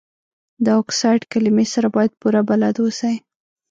[0.65, 3.15] د اکسایډ کلمې سره باید پوره بلد اوسئ.